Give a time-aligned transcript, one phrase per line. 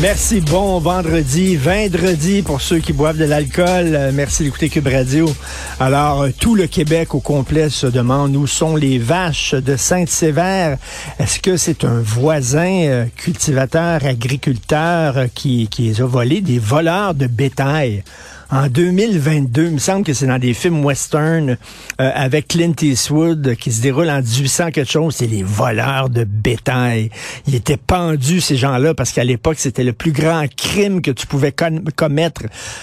[0.00, 3.94] Merci, bon vendredi, vendredi pour ceux qui boivent de l'alcool.
[3.94, 5.30] Euh, Merci d'écouter Cube Radio.
[5.78, 10.78] Alors, euh, tout le Québec au complet se demande où sont les vaches de Sainte-Sévère.
[11.18, 17.14] Est-ce que c'est un voisin euh, cultivateur, agriculteur qui, qui les a volés, des voleurs
[17.14, 18.02] de bétail?
[18.52, 21.56] En 2022, il me semble que c'est dans des films western euh,
[21.96, 27.10] avec Clint Eastwood qui se déroule en 1800 quelque chose, c'est les voleurs de bétail.
[27.46, 31.28] Ils étaient pendus ces gens-là parce qu'à l'époque c'était le plus grand crime que tu
[31.28, 31.54] pouvais
[31.94, 32.42] commettre,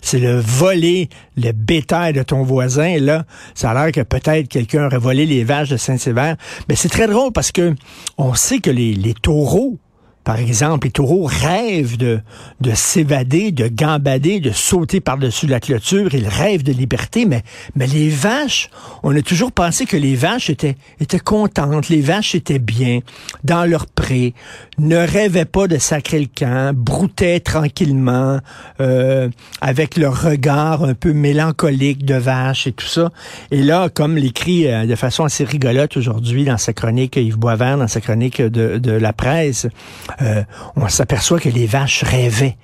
[0.00, 3.00] c'est le voler le bétail de ton voisin.
[3.00, 3.24] Là,
[3.56, 6.36] ça a l'air que peut-être quelqu'un aurait volé les vaches de Saint-Sévère.
[6.68, 7.74] Mais c'est très drôle parce que
[8.16, 9.76] on sait que les taureaux
[10.28, 12.20] par exemple, les taureaux rêvent de,
[12.60, 16.14] de s'évader, de gambader, de sauter par-dessus la clôture.
[16.14, 17.42] Ils rêvent de liberté, mais,
[17.74, 18.68] mais les vaches,
[19.02, 23.00] on a toujours pensé que les vaches étaient, étaient contentes, les vaches étaient bien
[23.42, 23.86] dans leur
[24.78, 28.38] ne rêvaient pas de sacrer le camp, broutaient tranquillement,
[28.80, 29.28] euh,
[29.60, 33.10] avec leur regard un peu mélancolique de vache et tout ça.
[33.50, 37.78] Et là, comme l'écrit euh, de façon assez rigolote aujourd'hui dans sa chronique, Yves Boisvert,
[37.78, 39.66] dans sa chronique de, de la presse,
[40.22, 40.42] euh,
[40.76, 42.56] on s'aperçoit que les vaches rêvaient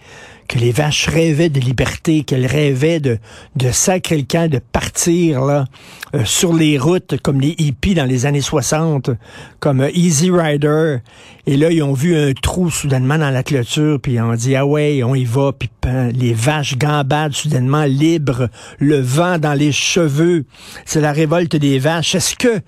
[0.48, 3.18] que les vaches rêvaient de liberté, qu'elles rêvaient de,
[3.56, 5.64] de sacrer le camp, de partir là
[6.14, 9.10] euh, sur les routes comme les hippies dans les années 60,
[9.60, 10.98] comme euh, Easy Rider.
[11.46, 14.66] Et là, ils ont vu un trou soudainement dans la clôture, puis on dit ah
[14.66, 15.70] ouais, on y va, puis
[16.12, 20.44] les vaches gambadent soudainement libres, le vent dans les cheveux.
[20.84, 22.14] C'est la révolte des vaches.
[22.14, 22.60] Est-ce que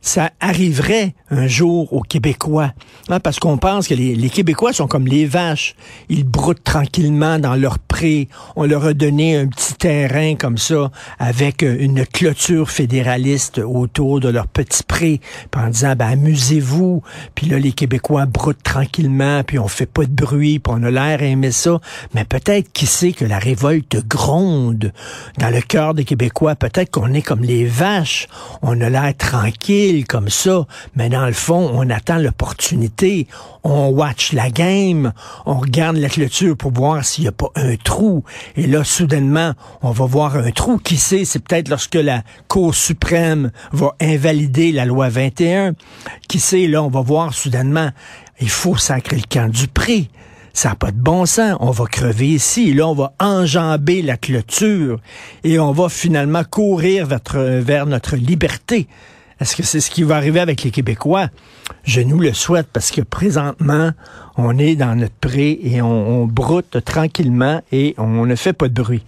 [0.00, 2.72] ça arriverait un jour aux Québécois.
[3.08, 5.74] Hein, parce qu'on pense que les, Québécois sont comme les vaches.
[6.08, 8.28] Ils broutent tranquillement dans leur pré.
[8.56, 14.28] On leur a donné un petit terrain comme ça, avec une clôture fédéraliste autour de
[14.28, 15.20] leur petit pré,
[15.56, 17.02] en disant, ben, amusez-vous.
[17.34, 20.90] Puis là, les Québécois broutent tranquillement, puis on fait pas de bruit, puis on a
[20.90, 21.78] l'air à aimer ça.
[22.14, 24.92] Mais peut-être, qui sait que la révolte gronde
[25.38, 26.54] dans le cœur des Québécois.
[26.54, 28.28] Peut-être qu'on est comme les vaches.
[28.62, 33.26] On a l'air tranquille comme ça, mais dans le fond, on attend l'opportunité.
[33.62, 35.12] On watch la game,
[35.46, 38.24] on regarde la clôture pour voir s'il n'y a pas un trou.
[38.56, 39.52] Et là, soudainement,
[39.82, 40.78] on va voir un trou.
[40.78, 45.74] Qui sait, c'est peut-être lorsque la Cour suprême va invalider la loi 21.
[46.28, 47.90] Qui sait, là, on va voir soudainement,
[48.40, 50.08] il faut sacrer le camp du prix.
[50.52, 51.56] Ça n'a pas de bon sens.
[51.60, 52.72] On va crever ici.
[52.74, 55.00] Là, on va enjamber la clôture
[55.44, 58.88] et on va finalement courir vers, vers notre liberté.
[59.40, 61.28] Est-ce que c'est ce qui va arriver avec les Québécois?
[61.84, 63.90] Je nous le souhaite parce que présentement,
[64.36, 68.74] on est dans notre pré et on, broute tranquillement et on ne fait pas de
[68.74, 69.02] bruit.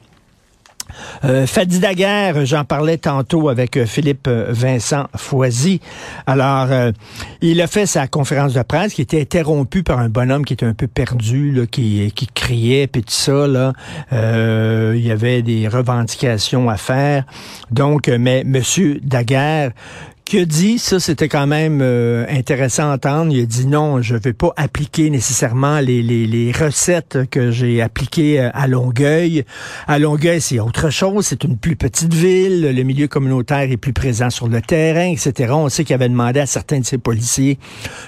[1.24, 5.80] Euh, Fadi Daguerre, j'en parlais tantôt avec euh, Philippe euh, Vincent Foisy.
[6.26, 6.92] Alors, euh,
[7.40, 10.66] il a fait sa conférence de presse qui était interrompue par un bonhomme qui était
[10.66, 13.46] un peu perdu, là, qui, qui criait, puis tout ça.
[13.46, 13.72] Là.
[14.12, 17.24] Euh, il y avait des revendications à faire.
[17.70, 19.70] Donc, mais Monsieur Daguerre
[20.24, 24.02] qui a dit, ça c'était quand même euh, intéressant à entendre, il a dit non,
[24.02, 29.44] je ne vais pas appliquer nécessairement les, les, recettes que j'ai appliquées à Longueuil.
[29.86, 33.92] À Longueuil, c'est autre chose, c'est une plus petite ville, le milieu communautaire est plus
[33.92, 35.52] présent sur le terrain, etc.
[35.52, 37.58] On sait qu'il avait demandé à certains de ses policiers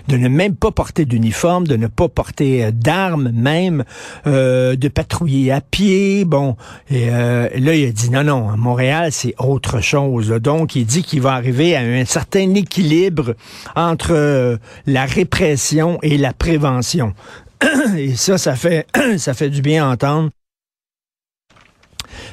[0.09, 3.85] de ne même pas porter d'uniforme, de ne pas porter d'armes même,
[4.27, 6.25] euh, de patrouiller à pied.
[6.25, 6.57] Bon,
[6.91, 10.29] et euh, là, il a dit non, non, à Montréal, c'est autre chose.
[10.29, 13.35] Donc, il dit qu'il va arriver à un certain équilibre
[13.75, 14.57] entre euh,
[14.87, 17.15] la répression et la prévention.
[17.97, 18.87] Et ça, ça fait,
[19.19, 20.31] ça fait du bien à entendre.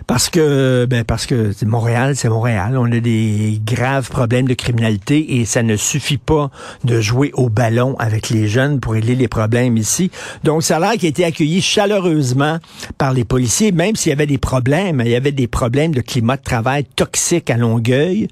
[0.07, 2.77] Parce que, ben parce que Montréal, c'est Montréal.
[2.77, 6.49] On a des graves problèmes de criminalité et ça ne suffit pas
[6.83, 10.11] de jouer au ballon avec les jeunes pour régler les problèmes ici.
[10.43, 12.57] Donc, ça a l'air qu'il a été accueilli chaleureusement
[12.97, 15.01] par les policiers, même s'il y avait des problèmes.
[15.05, 18.27] Il y avait des problèmes de climat de travail toxique à Longueuil.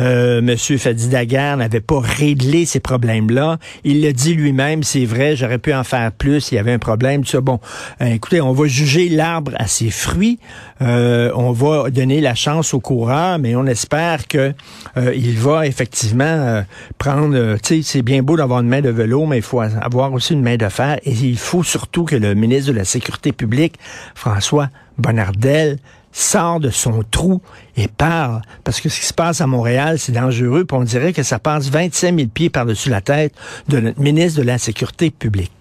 [0.00, 3.58] Euh, Monsieur Fadi Daguerre n'avait pas réglé ces problèmes-là.
[3.84, 6.52] Il le dit lui-même, c'est vrai, j'aurais pu en faire plus.
[6.52, 7.22] Il y avait un problème.
[7.42, 7.60] Bon,
[8.00, 10.38] euh, écoutez, on va juger l'arbre à ses fruits.
[11.14, 14.52] Euh, on va donner la chance au coureur, mais on espère que
[14.96, 16.62] euh, il va effectivement euh,
[16.98, 17.56] prendre.
[17.62, 20.32] tu sais, c'est bien beau d'avoir une main de vélo, mais il faut avoir aussi
[20.32, 20.98] une main de fer.
[21.04, 23.76] Et il faut surtout que le ministre de la Sécurité publique,
[24.14, 24.68] François
[24.98, 25.78] Bonnardel,
[26.10, 27.40] sort de son trou
[27.76, 28.42] et parle.
[28.62, 30.64] Parce que ce qui se passe à Montréal, c'est dangereux.
[30.64, 33.34] Puis on dirait que ça passe 25 000 pieds par-dessus la tête
[33.68, 35.54] de notre ministre de la Sécurité publique.